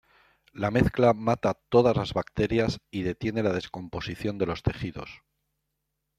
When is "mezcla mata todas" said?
0.71-1.95